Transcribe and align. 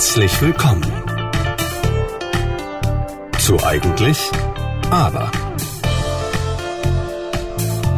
Herzlich 0.00 0.40
willkommen 0.40 0.82
zu 3.38 3.62
Eigentlich 3.62 4.30
Aber. 4.90 5.30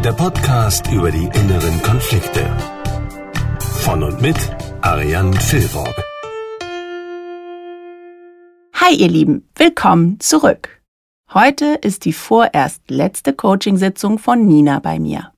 Der 0.03 0.11
Podcast 0.11 0.91
über 0.91 1.13
die 1.13 1.27
inneren 1.27 1.81
Konflikte. 1.85 2.45
Von 3.85 4.03
und 4.03 4.21
mit 4.21 4.37
Ariane 4.81 5.33
Filborg. 5.41 5.95
Hi 8.75 8.97
ihr 8.97 9.09
Lieben, 9.09 9.49
willkommen 9.55 10.19
zurück. 10.19 10.83
Heute 11.33 11.79
ist 11.83 12.05
die 12.05 12.13
vorerst 12.13 12.83
letzte 12.91 13.33
Coachingsitzung 13.33 14.19
von 14.19 14.45
Nina 14.45 14.81
bei 14.81 14.99
mir. 14.99 15.32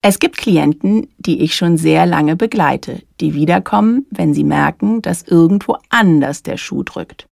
Es 0.00 0.20
gibt 0.20 0.36
Klienten, 0.36 1.08
die 1.18 1.42
ich 1.42 1.56
schon 1.56 1.76
sehr 1.76 2.06
lange 2.06 2.36
begleite, 2.36 3.02
die 3.20 3.34
wiederkommen, 3.34 4.06
wenn 4.10 4.32
sie 4.32 4.44
merken, 4.44 5.02
dass 5.02 5.22
irgendwo 5.22 5.76
anders 5.88 6.42
der 6.42 6.56
Schuh 6.56 6.84
drückt. 6.84 7.26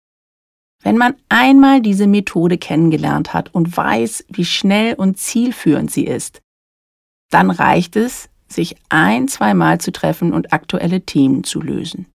Wenn 0.82 0.96
man 0.96 1.14
einmal 1.28 1.80
diese 1.80 2.06
Methode 2.06 2.58
kennengelernt 2.58 3.34
hat 3.34 3.54
und 3.54 3.76
weiß, 3.76 4.26
wie 4.28 4.44
schnell 4.44 4.94
und 4.94 5.18
zielführend 5.18 5.90
sie 5.90 6.04
ist, 6.04 6.40
dann 7.30 7.50
reicht 7.50 7.96
es, 7.96 8.28
sich 8.48 8.76
ein, 8.88 9.28
zweimal 9.28 9.80
zu 9.80 9.92
treffen 9.92 10.32
und 10.32 10.52
aktuelle 10.52 11.00
Themen 11.02 11.44
zu 11.44 11.60
lösen. 11.60 12.06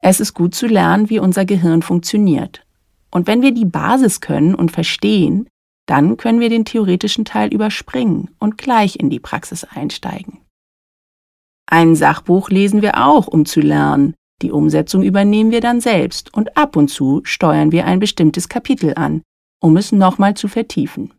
Es 0.00 0.18
ist 0.18 0.34
gut 0.34 0.54
zu 0.54 0.66
lernen, 0.66 1.10
wie 1.10 1.18
unser 1.20 1.44
Gehirn 1.44 1.82
funktioniert. 1.82 2.64
Und 3.10 3.26
wenn 3.26 3.42
wir 3.42 3.52
die 3.52 3.66
Basis 3.66 4.20
können 4.20 4.54
und 4.54 4.72
verstehen, 4.72 5.48
dann 5.92 6.16
können 6.16 6.40
wir 6.40 6.48
den 6.48 6.64
theoretischen 6.64 7.26
Teil 7.26 7.52
überspringen 7.52 8.30
und 8.38 8.56
gleich 8.56 8.96
in 8.96 9.10
die 9.10 9.20
Praxis 9.20 9.62
einsteigen. 9.62 10.38
Ein 11.66 11.96
Sachbuch 11.96 12.48
lesen 12.48 12.80
wir 12.80 13.06
auch, 13.06 13.26
um 13.26 13.44
zu 13.44 13.60
lernen. 13.60 14.14
Die 14.40 14.52
Umsetzung 14.52 15.02
übernehmen 15.02 15.50
wir 15.50 15.60
dann 15.60 15.82
selbst 15.82 16.32
und 16.32 16.56
ab 16.56 16.76
und 16.76 16.88
zu 16.88 17.20
steuern 17.24 17.72
wir 17.72 17.84
ein 17.84 18.00
bestimmtes 18.00 18.48
Kapitel 18.48 18.94
an, 18.94 19.20
um 19.60 19.76
es 19.76 19.92
nochmal 19.92 20.32
zu 20.32 20.48
vertiefen. 20.48 21.12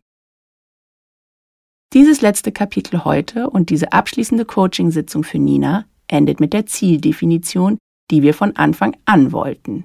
Dieses 1.92 2.20
letzte 2.20 2.50
Kapitel 2.50 3.04
heute 3.04 3.48
und 3.48 3.70
diese 3.70 3.92
abschließende 3.92 4.44
Coaching-Sitzung 4.44 5.22
für 5.22 5.38
Nina 5.38 5.84
endet 6.08 6.40
mit 6.40 6.52
der 6.52 6.66
Zieldefinition, 6.66 7.78
die 8.10 8.22
wir 8.22 8.34
von 8.34 8.56
Anfang 8.56 8.96
an 9.04 9.30
wollten. 9.30 9.84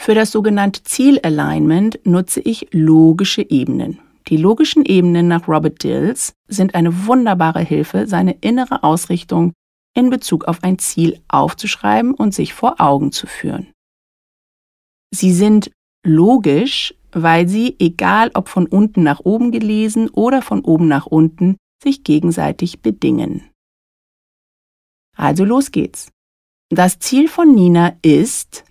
Für 0.00 0.14
das 0.14 0.30
sogenannte 0.30 0.84
Zielalignment 0.84 1.98
nutze 2.04 2.40
ich 2.40 2.68
logische 2.70 3.42
Ebenen. 3.42 3.98
Die 4.28 4.36
logischen 4.36 4.84
Ebenen 4.84 5.26
nach 5.26 5.48
Robert 5.48 5.82
Dills 5.82 6.34
sind 6.46 6.74
eine 6.76 7.06
wunderbare 7.06 7.60
Hilfe, 7.60 8.06
seine 8.06 8.32
innere 8.40 8.84
Ausrichtung 8.84 9.52
in 9.94 10.08
Bezug 10.08 10.44
auf 10.44 10.62
ein 10.62 10.78
Ziel 10.78 11.20
aufzuschreiben 11.28 12.14
und 12.14 12.32
sich 12.32 12.54
vor 12.54 12.80
Augen 12.80 13.10
zu 13.10 13.26
führen. 13.26 13.72
Sie 15.12 15.32
sind 15.32 15.72
logisch, 16.06 16.94
weil 17.10 17.48
sie, 17.48 17.74
egal 17.80 18.30
ob 18.34 18.48
von 18.48 18.66
unten 18.66 19.02
nach 19.02 19.20
oben 19.20 19.50
gelesen 19.50 20.08
oder 20.10 20.42
von 20.42 20.60
oben 20.60 20.86
nach 20.86 21.06
unten, 21.06 21.56
sich 21.82 22.04
gegenseitig 22.04 22.80
bedingen. 22.80 23.50
Also 25.16 25.44
los 25.44 25.72
geht's. 25.72 26.08
Das 26.70 26.98
Ziel 27.00 27.28
von 27.28 27.54
Nina 27.54 27.96
ist, 28.02 28.64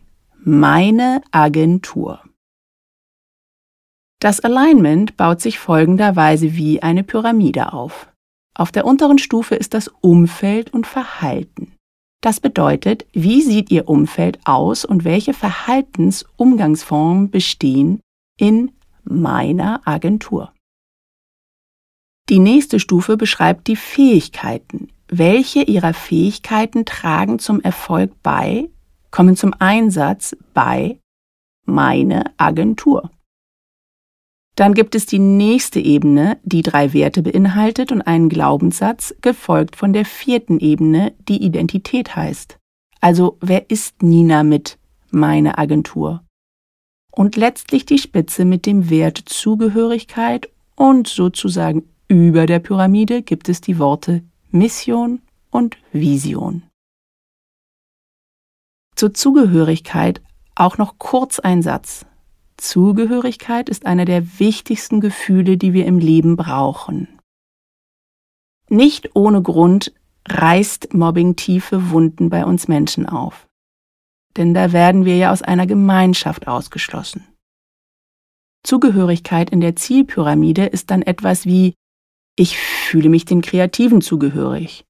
meine 0.47 1.21
Agentur. 1.31 2.21
Das 4.21 4.39
Alignment 4.39 5.17
baut 5.17 5.41
sich 5.41 5.59
folgenderweise 5.59 6.55
wie 6.55 6.81
eine 6.81 7.03
Pyramide 7.03 7.73
auf. 7.73 8.09
Auf 8.55 8.71
der 8.71 8.85
unteren 8.85 9.17
Stufe 9.17 9.55
ist 9.55 9.73
das 9.73 9.89
Umfeld 9.99 10.73
und 10.73 10.87
Verhalten. 10.87 11.73
Das 12.21 12.39
bedeutet, 12.39 13.05
wie 13.11 13.41
sieht 13.41 13.71
Ihr 13.71 13.89
Umfeld 13.89 14.39
aus 14.45 14.85
und 14.85 15.03
welche 15.03 15.33
Verhaltensumgangsformen 15.33 17.29
bestehen 17.29 17.99
in 18.39 18.71
meiner 19.03 19.85
Agentur. 19.85 20.53
Die 22.29 22.39
nächste 22.39 22.79
Stufe 22.79 23.17
beschreibt 23.17 23.67
die 23.67 23.75
Fähigkeiten. 23.75 24.93
Welche 25.09 25.63
Ihrer 25.63 25.93
Fähigkeiten 25.93 26.85
tragen 26.85 27.37
zum 27.37 27.59
Erfolg 27.59 28.13
bei 28.23 28.69
kommen 29.11 29.35
zum 29.35 29.53
Einsatz 29.59 30.35
bei 30.53 30.99
meine 31.65 32.31
Agentur. 32.37 33.11
Dann 34.55 34.73
gibt 34.73 34.95
es 34.95 35.05
die 35.05 35.19
nächste 35.19 35.79
Ebene, 35.79 36.39
die 36.43 36.63
drei 36.63 36.91
Werte 36.93 37.21
beinhaltet 37.21 37.91
und 37.91 38.01
einen 38.01 38.27
Glaubenssatz, 38.27 39.13
gefolgt 39.21 39.75
von 39.75 39.93
der 39.93 40.03
vierten 40.03 40.59
Ebene, 40.59 41.13
die 41.27 41.43
Identität 41.43 42.15
heißt. 42.15 42.57
Also 42.99 43.37
wer 43.39 43.69
ist 43.69 44.01
Nina 44.01 44.41
mit 44.41 44.79
meine 45.11 45.59
Agentur? 45.59 46.23
Und 47.11 47.35
letztlich 47.35 47.85
die 47.85 47.99
Spitze 47.99 48.45
mit 48.45 48.65
dem 48.65 48.89
Wert 48.89 49.21
Zugehörigkeit 49.25 50.49
und 50.75 51.07
sozusagen 51.07 51.83
über 52.07 52.45
der 52.45 52.59
Pyramide 52.59 53.21
gibt 53.21 53.49
es 53.49 53.61
die 53.61 53.77
Worte 53.77 54.23
Mission 54.49 55.21
und 55.51 55.77
Vision. 55.91 56.63
Zur 58.97 59.13
Zugehörigkeit 59.13 60.23
auch 60.55 60.79
noch 60.79 60.97
kurz 60.97 61.37
ein 61.37 61.61
Satz. 61.61 62.07
Zugehörigkeit 62.57 63.69
ist 63.69 63.85
einer 63.85 64.05
der 64.05 64.39
wichtigsten 64.39 65.01
Gefühle, 65.01 65.55
die 65.55 65.73
wir 65.73 65.85
im 65.85 65.99
Leben 65.99 66.35
brauchen. 66.35 67.07
Nicht 68.69 69.15
ohne 69.15 69.43
Grund 69.43 69.93
reißt 70.27 70.95
Mobbing 70.95 71.35
tiefe 71.35 71.91
Wunden 71.91 72.31
bei 72.31 72.43
uns 72.43 72.67
Menschen 72.67 73.05
auf. 73.07 73.47
Denn 74.35 74.55
da 74.55 74.73
werden 74.73 75.05
wir 75.05 75.15
ja 75.15 75.31
aus 75.31 75.43
einer 75.43 75.67
Gemeinschaft 75.67 76.47
ausgeschlossen. 76.47 77.23
Zugehörigkeit 78.63 79.51
in 79.51 79.61
der 79.61 79.75
Zielpyramide 79.75 80.65
ist 80.65 80.89
dann 80.89 81.03
etwas 81.03 81.45
wie 81.45 81.75
ich 82.35 82.57
fühle 82.57 83.09
mich 83.09 83.25
den 83.25 83.41
Kreativen 83.41 84.01
zugehörig. 84.01 84.86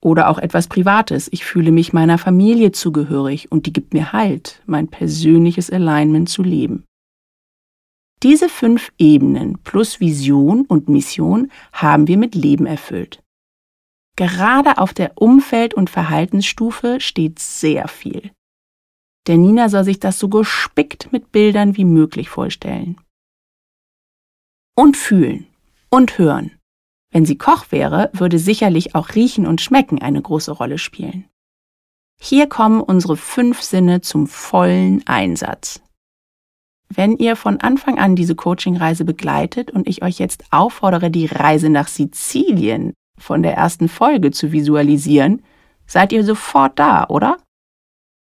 Oder 0.00 0.28
auch 0.28 0.38
etwas 0.38 0.68
Privates. 0.68 1.28
Ich 1.32 1.44
fühle 1.44 1.72
mich 1.72 1.92
meiner 1.92 2.18
Familie 2.18 2.72
zugehörig 2.72 3.50
und 3.50 3.66
die 3.66 3.72
gibt 3.72 3.94
mir 3.94 4.12
Halt, 4.12 4.62
mein 4.66 4.88
persönliches 4.88 5.70
Alignment 5.70 6.28
zu 6.28 6.42
leben. 6.42 6.84
Diese 8.22 8.48
fünf 8.48 8.92
Ebenen 8.98 9.58
plus 9.62 10.00
Vision 10.00 10.64
und 10.66 10.88
Mission 10.88 11.52
haben 11.72 12.08
wir 12.08 12.16
mit 12.16 12.34
Leben 12.34 12.66
erfüllt. 12.66 13.22
Gerade 14.16 14.78
auf 14.78 14.92
der 14.92 15.12
Umfeld- 15.16 15.74
und 15.74 15.90
Verhaltensstufe 15.90 17.00
steht 17.00 17.38
sehr 17.38 17.86
viel. 17.86 18.32
Der 19.28 19.36
Nina 19.36 19.68
soll 19.68 19.84
sich 19.84 20.00
das 20.00 20.18
so 20.18 20.28
gespickt 20.28 21.12
mit 21.12 21.30
Bildern 21.30 21.76
wie 21.76 21.84
möglich 21.84 22.28
vorstellen. 22.28 22.98
Und 24.74 24.96
fühlen 24.96 25.46
und 25.90 26.18
hören. 26.18 26.57
Wenn 27.10 27.24
sie 27.24 27.38
Koch 27.38 27.66
wäre, 27.70 28.10
würde 28.12 28.38
sicherlich 28.38 28.94
auch 28.94 29.14
Riechen 29.14 29.46
und 29.46 29.60
Schmecken 29.60 30.00
eine 30.02 30.20
große 30.20 30.52
Rolle 30.52 30.78
spielen. 30.78 31.26
Hier 32.20 32.48
kommen 32.48 32.80
unsere 32.80 33.16
fünf 33.16 33.62
Sinne 33.62 34.00
zum 34.00 34.26
vollen 34.26 35.06
Einsatz. 35.06 35.80
Wenn 36.88 37.16
ihr 37.16 37.36
von 37.36 37.60
Anfang 37.60 37.98
an 37.98 38.16
diese 38.16 38.34
Coachingreise 38.34 39.04
begleitet 39.04 39.70
und 39.70 39.86
ich 39.88 40.02
euch 40.02 40.18
jetzt 40.18 40.44
auffordere, 40.50 41.10
die 41.10 41.26
Reise 41.26 41.68
nach 41.68 41.88
Sizilien 41.88 42.94
von 43.18 43.42
der 43.42 43.54
ersten 43.54 43.88
Folge 43.88 44.30
zu 44.30 44.52
visualisieren, 44.52 45.42
seid 45.86 46.12
ihr 46.12 46.24
sofort 46.24 46.78
da, 46.78 47.06
oder? 47.08 47.38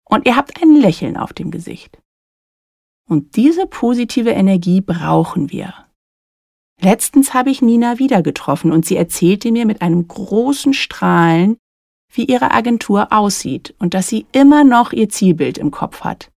Und 0.04 0.26
ihr 0.26 0.36
habt 0.36 0.62
ein 0.62 0.76
Lächeln 0.76 1.16
auf 1.16 1.32
dem 1.32 1.50
Gesicht. 1.50 1.98
Und 3.08 3.36
diese 3.36 3.66
positive 3.66 4.30
Energie 4.30 4.80
brauchen 4.80 5.50
wir. 5.50 5.74
Letztens 6.84 7.32
habe 7.32 7.48
ich 7.48 7.62
Nina 7.62 7.98
wieder 7.98 8.22
getroffen 8.22 8.70
und 8.70 8.84
sie 8.84 8.96
erzählte 8.96 9.50
mir 9.50 9.64
mit 9.64 9.80
einem 9.80 10.06
großen 10.06 10.74
Strahlen, 10.74 11.56
wie 12.12 12.26
ihre 12.26 12.50
Agentur 12.50 13.10
aussieht 13.10 13.74
und 13.78 13.94
dass 13.94 14.08
sie 14.08 14.26
immer 14.32 14.64
noch 14.64 14.92
ihr 14.92 15.08
Zielbild 15.08 15.56
im 15.56 15.70
Kopf 15.70 16.02
hat. 16.02 16.30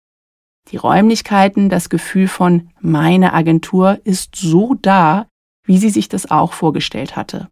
Die 0.68 0.76
Räumlichkeiten, 0.76 1.68
das 1.68 1.88
Gefühl 1.88 2.28
von 2.28 2.70
meine 2.80 3.32
Agentur 3.32 3.98
ist 4.04 4.36
so 4.36 4.74
da, 4.80 5.26
wie 5.64 5.78
sie 5.78 5.90
sich 5.90 6.08
das 6.08 6.30
auch 6.30 6.52
vorgestellt 6.52 7.16
hatte. 7.16 7.48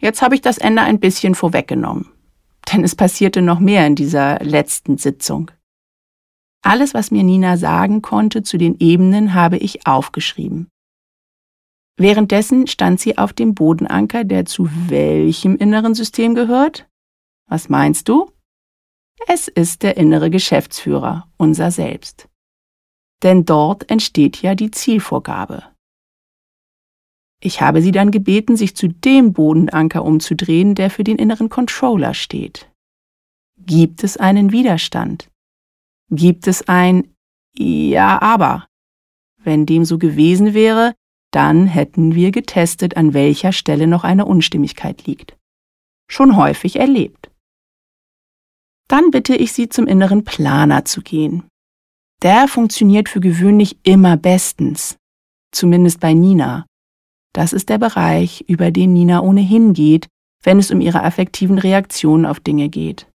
Jetzt 0.00 0.22
habe 0.22 0.34
ich 0.34 0.40
das 0.40 0.56
Ende 0.56 0.80
ein 0.80 0.98
bisschen 0.98 1.34
vorweggenommen, 1.34 2.10
denn 2.72 2.84
es 2.84 2.94
passierte 2.94 3.42
noch 3.42 3.60
mehr 3.60 3.86
in 3.86 3.96
dieser 3.96 4.38
letzten 4.38 4.96
Sitzung. 4.96 5.50
Alles, 6.70 6.94
was 6.94 7.10
mir 7.10 7.24
Nina 7.24 7.56
sagen 7.56 8.00
konnte 8.00 8.44
zu 8.44 8.56
den 8.56 8.78
Ebenen, 8.78 9.34
habe 9.34 9.56
ich 9.56 9.88
aufgeschrieben. 9.88 10.68
Währenddessen 11.96 12.68
stand 12.68 13.00
sie 13.00 13.18
auf 13.18 13.32
dem 13.32 13.56
Bodenanker, 13.56 14.22
der 14.22 14.44
zu 14.44 14.68
welchem 14.88 15.56
inneren 15.56 15.96
System 15.96 16.36
gehört? 16.36 16.88
Was 17.48 17.70
meinst 17.70 18.08
du? 18.08 18.30
Es 19.26 19.48
ist 19.48 19.82
der 19.82 19.96
innere 19.96 20.30
Geschäftsführer, 20.30 21.26
unser 21.38 21.72
Selbst. 21.72 22.28
Denn 23.24 23.44
dort 23.44 23.90
entsteht 23.90 24.40
ja 24.40 24.54
die 24.54 24.70
Zielvorgabe. 24.70 25.64
Ich 27.42 27.60
habe 27.60 27.82
sie 27.82 27.90
dann 27.90 28.12
gebeten, 28.12 28.54
sich 28.54 28.76
zu 28.76 28.86
dem 28.86 29.32
Bodenanker 29.32 30.04
umzudrehen, 30.04 30.76
der 30.76 30.90
für 30.90 31.02
den 31.02 31.18
inneren 31.18 31.48
Controller 31.48 32.14
steht. 32.14 32.70
Gibt 33.58 34.04
es 34.04 34.16
einen 34.16 34.52
Widerstand? 34.52 35.29
Gibt 36.10 36.46
es 36.48 36.66
ein 36.68 37.14
Ja, 37.56 38.20
aber? 38.20 38.66
Wenn 39.42 39.64
dem 39.64 39.84
so 39.84 39.96
gewesen 39.96 40.54
wäre, 40.54 40.94
dann 41.30 41.66
hätten 41.66 42.14
wir 42.14 42.32
getestet, 42.32 42.96
an 42.96 43.14
welcher 43.14 43.52
Stelle 43.52 43.86
noch 43.86 44.04
eine 44.04 44.24
Unstimmigkeit 44.24 45.06
liegt. 45.06 45.36
Schon 46.08 46.36
häufig 46.36 46.76
erlebt. 46.76 47.30
Dann 48.88 49.12
bitte 49.12 49.36
ich 49.36 49.52
Sie 49.52 49.68
zum 49.68 49.86
inneren 49.86 50.24
Planer 50.24 50.84
zu 50.84 51.00
gehen. 51.00 51.44
Der 52.22 52.48
funktioniert 52.48 53.08
für 53.08 53.20
gewöhnlich 53.20 53.78
immer 53.84 54.16
bestens, 54.16 54.96
zumindest 55.52 56.00
bei 56.00 56.12
Nina. 56.12 56.66
Das 57.32 57.52
ist 57.52 57.68
der 57.68 57.78
Bereich, 57.78 58.44
über 58.48 58.72
den 58.72 58.92
Nina 58.92 59.20
ohnehin 59.22 59.72
geht, 59.72 60.08
wenn 60.42 60.58
es 60.58 60.72
um 60.72 60.80
ihre 60.80 61.04
affektiven 61.04 61.58
Reaktionen 61.58 62.26
auf 62.26 62.40
Dinge 62.40 62.68
geht. 62.68 63.06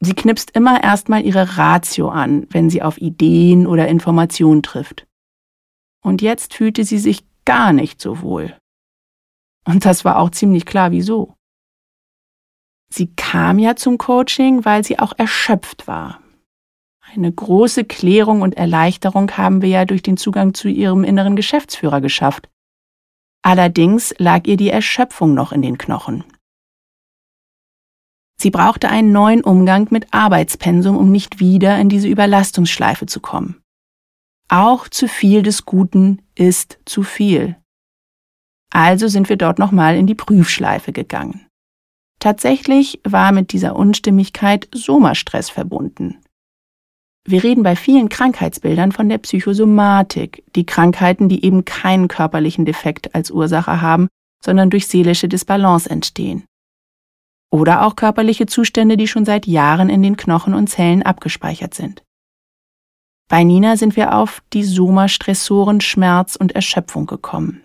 Sie 0.00 0.14
knipst 0.14 0.52
immer 0.52 0.82
erstmal 0.82 1.24
ihre 1.26 1.58
Ratio 1.58 2.08
an, 2.08 2.46
wenn 2.50 2.70
sie 2.70 2.82
auf 2.82 2.98
Ideen 2.98 3.66
oder 3.66 3.86
Informationen 3.88 4.62
trifft. 4.62 5.06
Und 6.02 6.22
jetzt 6.22 6.54
fühlte 6.54 6.84
sie 6.84 6.98
sich 6.98 7.24
gar 7.44 7.72
nicht 7.74 8.00
so 8.00 8.22
wohl. 8.22 8.56
Und 9.66 9.84
das 9.84 10.04
war 10.06 10.18
auch 10.18 10.30
ziemlich 10.30 10.64
klar, 10.64 10.90
wieso. 10.90 11.34
Sie 12.88 13.14
kam 13.14 13.58
ja 13.58 13.76
zum 13.76 13.98
Coaching, 13.98 14.64
weil 14.64 14.84
sie 14.84 14.98
auch 14.98 15.12
erschöpft 15.16 15.86
war. 15.86 16.20
Eine 17.12 17.30
große 17.30 17.84
Klärung 17.84 18.40
und 18.42 18.56
Erleichterung 18.56 19.30
haben 19.36 19.62
wir 19.62 19.68
ja 19.68 19.84
durch 19.84 20.02
den 20.02 20.16
Zugang 20.16 20.54
zu 20.54 20.68
ihrem 20.68 21.04
inneren 21.04 21.36
Geschäftsführer 21.36 22.00
geschafft. 22.00 22.48
Allerdings 23.42 24.14
lag 24.18 24.46
ihr 24.46 24.56
die 24.56 24.70
Erschöpfung 24.70 25.34
noch 25.34 25.52
in 25.52 25.62
den 25.62 25.76
Knochen. 25.76 26.24
Sie 28.40 28.50
brauchte 28.50 28.88
einen 28.88 29.12
neuen 29.12 29.44
Umgang 29.44 29.88
mit 29.90 30.14
Arbeitspensum, 30.14 30.96
um 30.96 31.12
nicht 31.12 31.40
wieder 31.40 31.78
in 31.78 31.90
diese 31.90 32.08
Überlastungsschleife 32.08 33.04
zu 33.04 33.20
kommen. 33.20 33.60
Auch 34.48 34.88
zu 34.88 35.08
viel 35.08 35.42
des 35.42 35.66
Guten 35.66 36.22
ist 36.34 36.78
zu 36.86 37.02
viel. 37.02 37.56
Also 38.72 39.08
sind 39.08 39.28
wir 39.28 39.36
dort 39.36 39.58
nochmal 39.58 39.94
in 39.94 40.06
die 40.06 40.14
Prüfschleife 40.14 40.92
gegangen. 40.92 41.46
Tatsächlich 42.18 43.00
war 43.04 43.30
mit 43.32 43.52
dieser 43.52 43.76
Unstimmigkeit 43.76 44.68
Somastress 44.72 45.50
verbunden. 45.50 46.16
Wir 47.26 47.44
reden 47.44 47.62
bei 47.62 47.76
vielen 47.76 48.08
Krankheitsbildern 48.08 48.92
von 48.92 49.10
der 49.10 49.18
Psychosomatik, 49.18 50.44
die 50.56 50.64
Krankheiten, 50.64 51.28
die 51.28 51.44
eben 51.44 51.66
keinen 51.66 52.08
körperlichen 52.08 52.64
Defekt 52.64 53.14
als 53.14 53.30
Ursache 53.30 53.82
haben, 53.82 54.08
sondern 54.42 54.70
durch 54.70 54.86
seelische 54.86 55.28
Disbalance 55.28 55.90
entstehen. 55.90 56.44
Oder 57.50 57.84
auch 57.84 57.96
körperliche 57.96 58.46
Zustände, 58.46 58.96
die 58.96 59.08
schon 59.08 59.24
seit 59.24 59.46
Jahren 59.46 59.88
in 59.88 60.02
den 60.02 60.16
Knochen 60.16 60.54
und 60.54 60.68
Zellen 60.68 61.02
abgespeichert 61.02 61.74
sind. 61.74 62.02
Bei 63.28 63.44
Nina 63.44 63.76
sind 63.76 63.96
wir 63.96 64.14
auf 64.14 64.42
die 64.52 64.64
Soma-Stressoren 64.64 65.80
Schmerz 65.80 66.36
und 66.36 66.52
Erschöpfung 66.52 67.06
gekommen. 67.06 67.64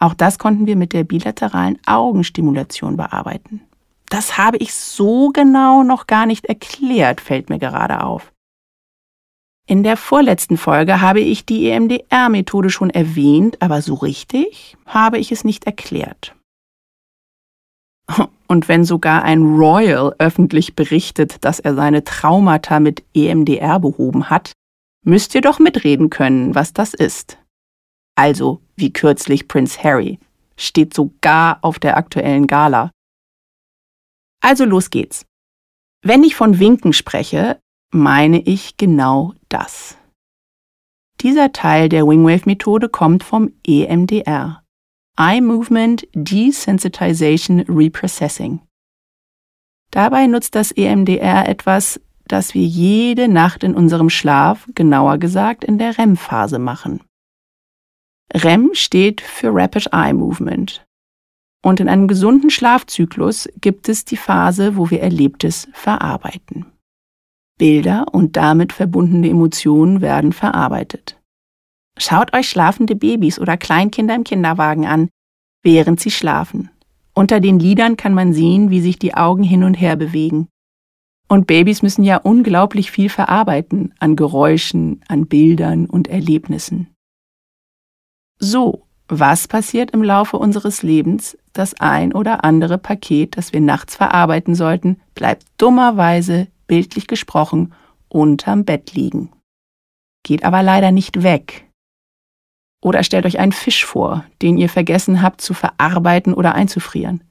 Auch 0.00 0.14
das 0.14 0.38
konnten 0.38 0.66
wir 0.66 0.76
mit 0.76 0.92
der 0.92 1.04
bilateralen 1.04 1.78
Augenstimulation 1.86 2.96
bearbeiten. 2.96 3.62
Das 4.10 4.36
habe 4.38 4.58
ich 4.58 4.74
so 4.74 5.30
genau 5.30 5.82
noch 5.82 6.06
gar 6.06 6.26
nicht 6.26 6.44
erklärt, 6.44 7.20
fällt 7.20 7.48
mir 7.48 7.58
gerade 7.58 8.04
auf. 8.04 8.32
In 9.66 9.82
der 9.82 9.96
vorletzten 9.96 10.58
Folge 10.58 11.00
habe 11.00 11.20
ich 11.20 11.46
die 11.46 11.70
EMDR-Methode 11.70 12.68
schon 12.68 12.90
erwähnt, 12.90 13.62
aber 13.62 13.80
so 13.80 13.94
richtig 13.94 14.76
habe 14.84 15.18
ich 15.18 15.32
es 15.32 15.42
nicht 15.42 15.64
erklärt. 15.64 16.34
Und 18.46 18.68
wenn 18.68 18.84
sogar 18.84 19.22
ein 19.22 19.42
Royal 19.42 20.14
öffentlich 20.18 20.76
berichtet, 20.76 21.44
dass 21.44 21.60
er 21.60 21.74
seine 21.74 22.04
Traumata 22.04 22.78
mit 22.78 23.02
EMDR 23.14 23.80
behoben 23.80 24.30
hat, 24.30 24.52
müsst 25.04 25.34
ihr 25.34 25.40
doch 25.40 25.58
mitreden 25.58 26.10
können, 26.10 26.54
was 26.54 26.72
das 26.72 26.94
ist. 26.94 27.38
Also, 28.16 28.60
wie 28.76 28.92
kürzlich 28.92 29.48
Prince 29.48 29.82
Harry, 29.82 30.18
steht 30.56 30.94
sogar 30.94 31.58
auf 31.62 31.78
der 31.78 31.96
aktuellen 31.96 32.46
Gala. 32.46 32.90
Also 34.40 34.64
los 34.64 34.90
geht's. 34.90 35.26
Wenn 36.02 36.22
ich 36.22 36.36
von 36.36 36.58
Winken 36.58 36.92
spreche, 36.92 37.58
meine 37.90 38.40
ich 38.40 38.76
genau 38.76 39.34
das. 39.48 39.96
Dieser 41.20 41.52
Teil 41.52 41.88
der 41.88 42.06
Wingwave-Methode 42.06 42.88
kommt 42.88 43.24
vom 43.24 43.52
EMDR. 43.66 44.63
Eye 45.16 45.40
Movement 45.40 46.08
Desensitization 46.12 47.60
Reprocessing. 47.68 48.60
Dabei 49.92 50.26
nutzt 50.26 50.56
das 50.56 50.72
EMDR 50.72 51.48
etwas, 51.48 52.00
das 52.26 52.52
wir 52.54 52.64
jede 52.64 53.28
Nacht 53.28 53.62
in 53.62 53.76
unserem 53.76 54.10
Schlaf, 54.10 54.66
genauer 54.74 55.18
gesagt 55.18 55.62
in 55.62 55.78
der 55.78 55.96
REM-Phase 55.98 56.58
machen. 56.58 57.00
REM 58.34 58.70
steht 58.72 59.20
für 59.20 59.54
Rapid 59.54 59.90
Eye 59.92 60.14
Movement 60.14 60.84
und 61.64 61.78
in 61.78 61.88
einem 61.88 62.08
gesunden 62.08 62.50
Schlafzyklus 62.50 63.48
gibt 63.60 63.88
es 63.88 64.04
die 64.04 64.16
Phase, 64.16 64.76
wo 64.76 64.90
wir 64.90 65.00
Erlebtes 65.00 65.68
verarbeiten. 65.72 66.66
Bilder 67.56 68.06
und 68.10 68.36
damit 68.36 68.72
verbundene 68.72 69.28
Emotionen 69.28 70.00
werden 70.00 70.32
verarbeitet. 70.32 71.22
Schaut 71.98 72.34
euch 72.34 72.48
schlafende 72.48 72.96
Babys 72.96 73.38
oder 73.38 73.56
Kleinkinder 73.56 74.14
im 74.14 74.24
Kinderwagen 74.24 74.86
an, 74.86 75.08
während 75.62 76.00
sie 76.00 76.10
schlafen. 76.10 76.70
Unter 77.14 77.40
den 77.40 77.58
Lidern 77.58 77.96
kann 77.96 78.14
man 78.14 78.32
sehen, 78.32 78.70
wie 78.70 78.80
sich 78.80 78.98
die 78.98 79.14
Augen 79.14 79.42
hin 79.42 79.62
und 79.62 79.74
her 79.74 79.96
bewegen. 79.96 80.48
Und 81.28 81.46
Babys 81.46 81.82
müssen 81.82 82.04
ja 82.04 82.16
unglaublich 82.16 82.90
viel 82.90 83.08
verarbeiten 83.08 83.94
an 83.98 84.16
Geräuschen, 84.16 85.00
an 85.08 85.26
Bildern 85.26 85.86
und 85.86 86.08
Erlebnissen. 86.08 86.88
So 88.38 88.84
was 89.08 89.48
passiert 89.48 89.90
im 89.90 90.02
Laufe 90.02 90.38
unseres 90.38 90.82
Lebens? 90.82 91.36
Das 91.52 91.74
ein 91.78 92.14
oder 92.14 92.42
andere 92.42 92.78
Paket, 92.78 93.36
das 93.36 93.52
wir 93.52 93.60
nachts 93.60 93.96
verarbeiten 93.96 94.54
sollten, 94.54 95.00
bleibt 95.14 95.44
dummerweise, 95.58 96.48
bildlich 96.66 97.06
gesprochen, 97.06 97.74
unterm 98.08 98.64
Bett 98.64 98.94
liegen. 98.94 99.30
Geht 100.22 100.44
aber 100.44 100.62
leider 100.62 100.90
nicht 100.90 101.22
weg. 101.22 101.63
Oder 102.84 103.02
stellt 103.02 103.24
euch 103.24 103.38
einen 103.38 103.52
Fisch 103.52 103.86
vor, 103.86 104.26
den 104.42 104.58
ihr 104.58 104.68
vergessen 104.68 105.22
habt 105.22 105.40
zu 105.40 105.54
verarbeiten 105.54 106.34
oder 106.34 106.54
einzufrieren. 106.54 107.24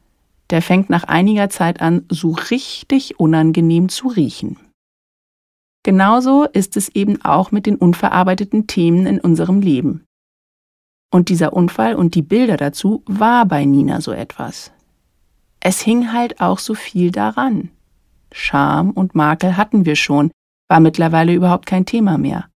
Der 0.49 0.63
fängt 0.63 0.89
nach 0.89 1.03
einiger 1.03 1.47
Zeit 1.49 1.79
an, 1.79 2.05
so 2.09 2.31
richtig 2.31 3.19
unangenehm 3.19 3.87
zu 3.87 4.07
riechen. 4.07 4.57
Genauso 5.83 6.45
ist 6.45 6.75
es 6.75 6.89
eben 6.89 7.23
auch 7.23 7.51
mit 7.51 7.67
den 7.67 7.75
unverarbeiteten 7.75 8.65
Themen 8.65 9.05
in 9.05 9.19
unserem 9.19 9.61
Leben. 9.61 10.05
Und 11.11 11.29
dieser 11.29 11.53
Unfall 11.53 11.93
und 11.93 12.15
die 12.15 12.23
Bilder 12.23 12.57
dazu 12.57 13.03
war 13.05 13.45
bei 13.45 13.63
Nina 13.63 14.01
so 14.01 14.11
etwas. 14.11 14.71
Es 15.59 15.81
hing 15.81 16.11
halt 16.13 16.41
auch 16.41 16.57
so 16.57 16.73
viel 16.73 17.11
daran. 17.11 17.69
Scham 18.31 18.89
und 18.89 19.13
Makel 19.13 19.55
hatten 19.55 19.85
wir 19.85 19.95
schon, 19.95 20.31
war 20.67 20.79
mittlerweile 20.79 21.31
überhaupt 21.31 21.67
kein 21.67 21.85
Thema 21.85 22.17
mehr. 22.17 22.49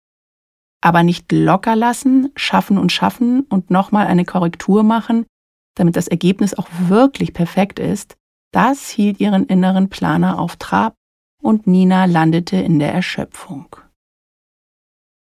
Aber 0.82 1.02
nicht 1.02 1.32
locker 1.32 1.74
lassen, 1.74 2.30
schaffen 2.36 2.78
und 2.78 2.92
schaffen 2.92 3.42
und 3.42 3.70
nochmal 3.70 4.06
eine 4.06 4.24
Korrektur 4.24 4.82
machen, 4.82 5.26
damit 5.74 5.96
das 5.96 6.08
Ergebnis 6.08 6.54
auch 6.54 6.68
wirklich 6.86 7.32
perfekt 7.32 7.78
ist, 7.78 8.16
das 8.52 8.88
hielt 8.88 9.20
ihren 9.20 9.46
inneren 9.46 9.88
Planer 9.88 10.38
auf 10.38 10.56
Trab 10.56 10.94
und 11.42 11.66
Nina 11.66 12.06
landete 12.06 12.56
in 12.56 12.78
der 12.78 12.92
Erschöpfung. 12.92 13.76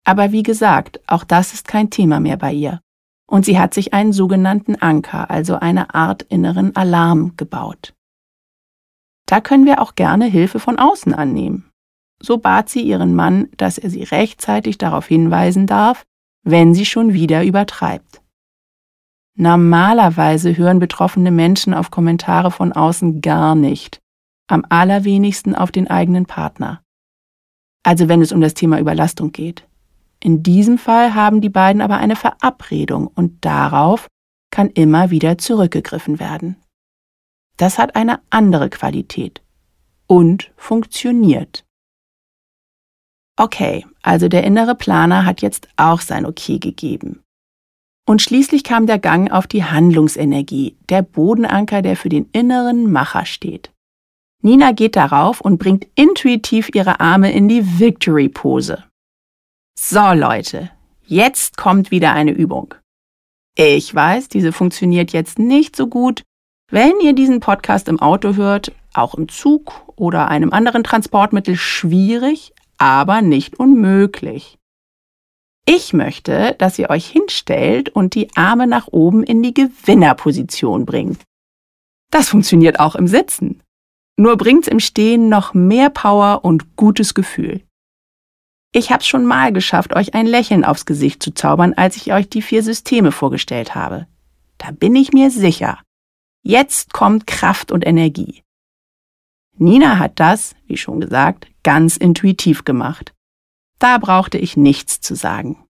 Aber 0.05 0.33
wie 0.33 0.43
gesagt, 0.43 1.01
auch 1.07 1.25
das 1.25 1.53
ist 1.53 1.67
kein 1.67 1.91
Thema 1.91 2.21
mehr 2.21 2.37
bei 2.37 2.53
ihr 2.53 2.81
und 3.27 3.45
sie 3.45 3.59
hat 3.59 3.75
sich 3.75 3.93
einen 3.93 4.13
sogenannten 4.13 4.77
Anker, 4.77 5.31
also 5.31 5.57
eine 5.57 5.95
Art 5.95 6.23
inneren 6.23 6.77
Alarm 6.77 7.37
gebaut. 7.37 7.95
Da 9.27 9.41
können 9.41 9.67
wir 9.67 9.81
auch 9.83 9.97
gerne 9.97 10.27
Hilfe 10.27 10.61
von 10.61 10.79
außen 10.79 11.13
annehmen. 11.13 11.66
So 12.23 12.39
bat 12.39 12.69
sie 12.69 12.83
ihren 12.83 13.15
Mann, 13.15 13.49
dass 13.57 13.79
er 13.79 13.91
sie 13.91 14.03
rechtzeitig 14.03 14.79
darauf 14.79 15.07
hinweisen 15.07 15.67
darf, 15.67 16.05
wenn 16.43 16.75
sie 16.75 16.87
schon 16.87 17.13
wieder 17.13 17.45
übertreibt. 17.45 18.23
Normalerweise 19.37 20.57
hören 20.57 20.79
betroffene 20.79 21.31
Menschen 21.31 21.75
auf 21.75 21.91
Kommentare 21.91 22.51
von 22.51 22.73
außen 22.73 23.21
gar 23.21 23.55
nicht, 23.55 24.01
am 24.49 24.65
allerwenigsten 24.69 25.55
auf 25.55 25.71
den 25.71 25.89
eigenen 25.89 26.25
Partner. 26.25 26.81
Also 27.83 28.09
wenn 28.09 28.23
es 28.23 28.33
um 28.33 28.41
das 28.41 28.55
Thema 28.55 28.81
Überlastung 28.81 29.33
geht. 29.33 29.69
In 30.21 30.43
diesem 30.43 30.79
Fall 30.79 31.15
haben 31.15 31.43
die 31.43 31.51
beiden 31.51 31.83
aber 31.83 31.99
eine 31.99 32.17
Verabredung 32.17 33.09
und 33.09 33.45
darauf 33.45 34.09
kann 34.51 34.71
immer 34.71 35.11
wieder 35.11 35.37
zurückgegriffen 35.37 36.19
werden. 36.19 36.57
Das 37.59 37.79
hat 37.79 37.95
eine 37.95 38.21
andere 38.31 38.71
Qualität 38.71 39.43
und 40.07 40.51
funktioniert. 40.57 41.66
Okay, 43.39 43.85
also 44.03 44.29
der 44.29 44.45
innere 44.45 44.75
Planer 44.75 45.27
hat 45.27 45.43
jetzt 45.43 45.69
auch 45.77 46.01
sein 46.01 46.25
Okay 46.25 46.59
gegeben. 46.59 47.23
Und 48.09 48.23
schließlich 48.23 48.65
kam 48.65 48.87
der 48.87 48.99
Gang 48.99 49.31
auf 49.31 49.47
die 49.47 49.65
Handlungsenergie, 49.65 50.77
der 50.89 51.03
Bodenanker, 51.03 51.83
der 51.83 51.97
für 51.97 52.09
den 52.09 52.29
inneren 52.33 52.91
Macher 52.91 53.27
steht. 53.27 53.73
Nina 54.43 54.73
geht 54.73 54.97
darauf 54.97 55.41
und 55.41 55.59
bringt 55.59 55.89
intuitiv 55.97 56.71
ihre 56.73 57.01
Arme 57.01 57.33
in 57.33 57.49
die 57.49 57.81
Victory-Pose. 57.81 58.85
So 59.79 60.13
Leute, 60.13 60.71
jetzt 61.05 61.57
kommt 61.57 61.91
wieder 61.91 62.13
eine 62.13 62.31
Übung. 62.31 62.75
Ich 63.59 63.93
weiß, 63.95 64.29
diese 64.29 64.53
funktioniert 64.53 65.13
jetzt 65.13 65.39
nicht 65.39 65.75
so 65.75 65.89
gut, 65.89 66.23
wenn 66.71 67.01
ihr 67.03 67.13
diesen 67.13 67.41
Podcast 67.41 67.89
im 67.89 68.01
Auto 68.01 68.37
hört, 68.37 68.73
auch 68.95 69.15
im 69.15 69.29
Zug 69.29 69.83
oder 69.97 70.29
einem 70.29 70.53
anderen 70.53 70.85
Transportmittel 70.85 71.57
schwierig, 71.57 72.53
aber 72.79 73.23
nicht 73.23 73.59
unmöglich. 73.59 74.59
Ich 75.69 75.93
möchte, 75.93 76.55
dass 76.59 76.79
ihr 76.79 76.91
euch 76.91 77.07
hinstellt 77.07 77.89
und 77.89 78.15
die 78.15 78.29
Arme 78.37 78.67
nach 78.67 78.87
oben 78.89 79.25
in 79.25 79.43
die 79.43 79.53
Gewinnerposition 79.53 80.87
bringt. 80.87 81.21
Das 82.11 82.29
funktioniert 82.29 82.79
auch 82.79 82.95
im 82.95 83.09
Sitzen. 83.09 83.63
Nur 84.17 84.37
bringt's 84.37 84.69
im 84.69 84.81
Stehen 84.81 85.29
noch 85.29 85.55
mehr 85.55 85.91
Power 85.91 86.45
und 86.45 86.77
gutes 86.77 87.15
Gefühl. 87.15 87.63
Ich 88.73 88.93
hab's 88.93 89.07
schon 89.07 89.27
mal 89.27 89.53
geschafft, 89.53 89.95
euch 89.97 90.15
ein 90.15 90.27
Lächeln 90.27 90.65
aufs 90.65 90.87
Gesicht 90.87 91.23
zu 91.23 91.33
zaubern, 91.33 91.75
als 91.75 91.97
ich 91.97 92.13
euch 92.13 92.29
die 92.29 92.43
vier 92.43 92.63
Systeme 92.63 93.11
vorgestellt 93.11 93.75
habe. 93.75 94.07
Da 94.59 94.71
bin 94.71 94.95
ich 94.95 95.13
mir 95.13 95.31
sicher. 95.31 95.81
Jetzt 96.43 96.93
kommt 96.93 97.27
Kraft 97.27 97.73
und 97.73 97.87
Energie. 97.87 98.43
Nina 99.59 99.99
hat 99.99 100.21
das, 100.21 100.55
wie 100.67 100.77
schon 100.77 101.01
gesagt, 101.01 101.47
ganz 101.63 101.97
intuitiv 101.97 102.65
gemacht. 102.65 103.15
Da 103.79 103.99
brauchte 103.99 104.39
ich 104.39 104.57
nichts 104.57 105.01
zu 105.01 105.15
sagen. 105.15 105.65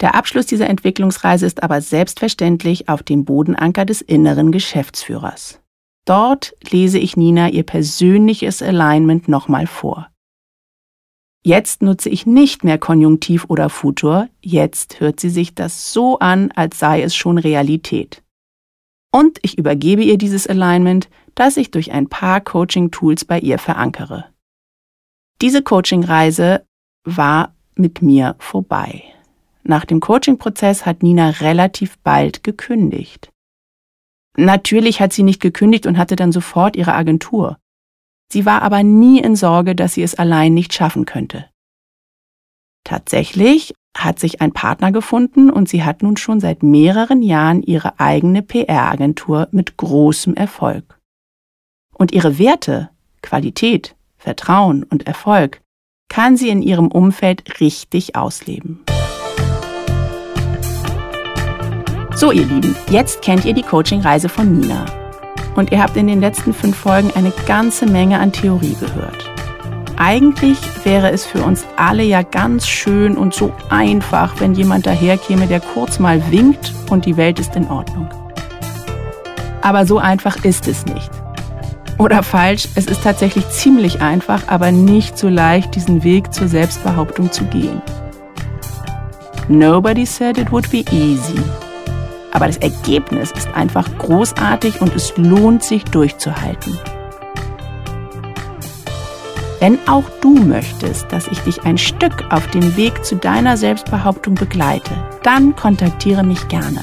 Der 0.00 0.14
Abschluss 0.14 0.46
dieser 0.46 0.68
Entwicklungsreise 0.68 1.46
ist 1.46 1.62
aber 1.62 1.80
selbstverständlich 1.80 2.88
auf 2.88 3.02
dem 3.02 3.24
Bodenanker 3.24 3.84
des 3.84 4.00
inneren 4.00 4.50
Geschäftsführers. 4.50 5.60
Dort 6.06 6.54
lese 6.70 6.98
ich 6.98 7.16
Nina 7.16 7.50
ihr 7.50 7.62
persönliches 7.62 8.62
Alignment 8.62 9.28
nochmal 9.28 9.66
vor. 9.66 10.08
Jetzt 11.42 11.82
nutze 11.82 12.10
ich 12.10 12.26
nicht 12.26 12.64
mehr 12.64 12.78
Konjunktiv 12.78 13.46
oder 13.48 13.70
Futur, 13.70 14.28
jetzt 14.42 15.00
hört 15.00 15.20
sie 15.20 15.30
sich 15.30 15.54
das 15.54 15.92
so 15.92 16.18
an, 16.18 16.50
als 16.52 16.78
sei 16.78 17.02
es 17.02 17.14
schon 17.14 17.38
Realität. 17.38 18.22
Und 19.12 19.38
ich 19.42 19.58
übergebe 19.58 20.02
ihr 20.02 20.18
dieses 20.18 20.46
Alignment, 20.46 21.08
das 21.34 21.56
ich 21.56 21.70
durch 21.70 21.92
ein 21.92 22.08
paar 22.08 22.40
Coaching-Tools 22.40 23.24
bei 23.24 23.40
ihr 23.40 23.58
verankere. 23.58 24.26
Diese 25.40 25.62
Coaching-Reise 25.62 26.64
war 27.04 27.54
mit 27.74 28.02
mir 28.02 28.36
vorbei. 28.38 29.04
Nach 29.62 29.84
dem 29.84 30.00
Coaching-Prozess 30.00 30.86
hat 30.86 31.02
Nina 31.02 31.30
relativ 31.30 31.98
bald 31.98 32.44
gekündigt. 32.44 33.30
Natürlich 34.36 35.00
hat 35.00 35.12
sie 35.12 35.22
nicht 35.22 35.40
gekündigt 35.40 35.86
und 35.86 35.98
hatte 35.98 36.16
dann 36.16 36.32
sofort 36.32 36.76
ihre 36.76 36.94
Agentur. 36.94 37.58
Sie 38.32 38.46
war 38.46 38.62
aber 38.62 38.82
nie 38.82 39.20
in 39.20 39.34
Sorge, 39.34 39.74
dass 39.74 39.94
sie 39.94 40.02
es 40.02 40.14
allein 40.14 40.54
nicht 40.54 40.72
schaffen 40.72 41.04
könnte. 41.04 41.50
Tatsächlich 42.84 43.74
hat 43.96 44.18
sich 44.18 44.40
ein 44.40 44.52
Partner 44.52 44.92
gefunden 44.92 45.50
und 45.50 45.68
sie 45.68 45.84
hat 45.84 46.02
nun 46.02 46.16
schon 46.16 46.40
seit 46.40 46.62
mehreren 46.62 47.22
Jahren 47.22 47.62
ihre 47.62 47.98
eigene 47.98 48.42
PR-Agentur 48.42 49.48
mit 49.50 49.76
großem 49.76 50.34
Erfolg. 50.34 50.98
Und 51.92 52.12
ihre 52.12 52.38
Werte, 52.38 52.90
Qualität, 53.22 53.96
Vertrauen 54.16 54.84
und 54.84 55.06
Erfolg 55.06 55.60
kann 56.08 56.36
sie 56.36 56.48
in 56.48 56.62
ihrem 56.62 56.88
Umfeld 56.88 57.60
richtig 57.60 58.16
ausleben. 58.16 58.80
So, 62.14 62.32
ihr 62.32 62.44
Lieben, 62.44 62.76
jetzt 62.90 63.22
kennt 63.22 63.44
ihr 63.44 63.54
die 63.54 63.62
Coaching-Reise 63.62 64.28
von 64.28 64.58
Nina. 64.58 64.84
Und 65.56 65.72
ihr 65.72 65.82
habt 65.82 65.96
in 65.96 66.06
den 66.06 66.20
letzten 66.20 66.52
fünf 66.52 66.76
Folgen 66.76 67.10
eine 67.14 67.32
ganze 67.46 67.86
Menge 67.86 68.18
an 68.18 68.32
Theorie 68.32 68.76
gehört. 68.78 69.30
Eigentlich 70.02 70.58
wäre 70.86 71.10
es 71.10 71.26
für 71.26 71.42
uns 71.42 71.66
alle 71.76 72.02
ja 72.02 72.22
ganz 72.22 72.66
schön 72.66 73.18
und 73.18 73.34
so 73.34 73.52
einfach, 73.68 74.40
wenn 74.40 74.54
jemand 74.54 74.86
daherkäme, 74.86 75.46
der 75.46 75.60
kurz 75.60 75.98
mal 75.98 76.22
winkt 76.30 76.72
und 76.88 77.04
die 77.04 77.18
Welt 77.18 77.38
ist 77.38 77.54
in 77.54 77.68
Ordnung. 77.68 78.08
Aber 79.60 79.84
so 79.84 79.98
einfach 79.98 80.42
ist 80.42 80.66
es 80.68 80.86
nicht. 80.86 81.10
Oder 81.98 82.22
falsch, 82.22 82.66
es 82.76 82.86
ist 82.86 83.04
tatsächlich 83.04 83.46
ziemlich 83.50 84.00
einfach, 84.00 84.44
aber 84.46 84.72
nicht 84.72 85.18
so 85.18 85.28
leicht, 85.28 85.74
diesen 85.74 86.02
Weg 86.02 86.32
zur 86.32 86.48
Selbstbehauptung 86.48 87.30
zu 87.30 87.44
gehen. 87.44 87.82
Nobody 89.48 90.06
said 90.06 90.38
it 90.38 90.50
would 90.50 90.70
be 90.70 90.82
easy. 90.92 91.42
Aber 92.32 92.46
das 92.46 92.56
Ergebnis 92.56 93.32
ist 93.32 93.54
einfach 93.54 93.86
großartig 93.98 94.80
und 94.80 94.96
es 94.96 95.12
lohnt 95.18 95.62
sich 95.62 95.84
durchzuhalten. 95.84 96.78
Wenn 99.60 99.78
auch 99.86 100.04
du 100.22 100.36
möchtest, 100.36 101.12
dass 101.12 101.28
ich 101.28 101.38
dich 101.40 101.64
ein 101.64 101.76
Stück 101.76 102.24
auf 102.30 102.46
dem 102.48 102.76
Weg 102.78 103.04
zu 103.04 103.16
deiner 103.16 103.58
Selbstbehauptung 103.58 104.34
begleite, 104.34 104.90
dann 105.22 105.54
kontaktiere 105.54 106.22
mich 106.22 106.48
gerne. 106.48 106.82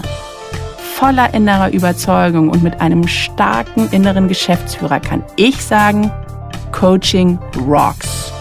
Voller 0.94 1.34
innerer 1.34 1.74
Überzeugung 1.74 2.50
und 2.50 2.62
mit 2.62 2.80
einem 2.80 3.08
starken 3.08 3.90
inneren 3.90 4.28
Geschäftsführer 4.28 5.00
kann 5.00 5.24
ich 5.38 5.64
sagen, 5.64 6.12
Coaching 6.72 7.40
rocks. 7.68 8.32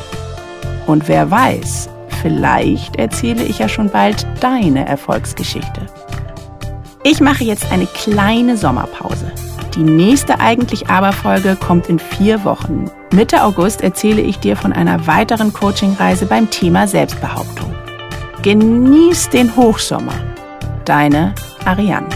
Und 0.87 1.09
wer 1.09 1.31
weiß, 1.31 1.89
vielleicht 2.23 2.97
erzähle 2.97 3.43
ich 3.43 3.59
ja 3.59 3.71
schon 3.71 3.89
bald 3.89 4.27
deine 4.41 4.87
Erfolgsgeschichte. 4.87 5.87
Ich 7.05 7.21
mache 7.21 7.45
jetzt 7.45 7.73
eine 7.73 7.87
kleine 7.87 8.59
Sommerpause. 8.59 9.33
Die 9.77 9.83
nächste 9.83 10.41
eigentlich 10.41 10.89
Aber-Folge 10.89 11.55
kommt 11.55 11.89
in 11.89 11.99
vier 11.99 12.45
Wochen. 12.45 12.91
Mitte 13.13 13.45
August 13.45 13.83
erzähle 13.83 14.23
ich 14.23 14.39
dir 14.39 14.57
von 14.57 14.73
einer 14.73 15.07
weiteren 15.07 15.53
Coachingreise 15.53 16.25
beim 16.25 16.49
Thema 16.49 16.89
Selbstbehauptung. 16.89 17.75
Genieß 18.41 19.29
den 19.29 19.55
Hochsommer. 19.55 20.15
Deine 20.87 21.35
Ariane. 21.67 22.09